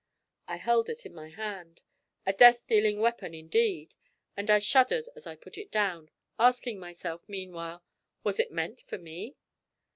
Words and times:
I 0.47 0.55
held 0.57 0.89
it 0.89 1.05
in 1.05 1.13
my 1.13 1.29
hand. 1.29 1.79
A 2.25 2.33
death 2.33 2.65
dealing 2.65 3.01
weapon 3.01 3.35
indeed, 3.35 3.93
and 4.35 4.49
I 4.49 4.57
shuddered 4.57 5.05
as 5.15 5.27
I 5.27 5.35
put 5.35 5.59
it 5.59 5.69
down, 5.71 6.09
asking 6.39 6.79
myself 6.79 7.21
meanwhile, 7.29 7.83
'Was 8.23 8.39
it 8.39 8.51
meant 8.51 8.81
for 8.81 8.97
me?' 8.97 9.35